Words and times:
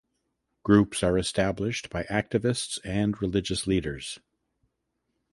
Groups 0.63 1.03
are 1.03 1.15
established 1.15 1.91
by 1.91 2.05
activists 2.05 2.79
and 2.83 3.21
religious 3.21 3.67
leaders. 3.67 4.19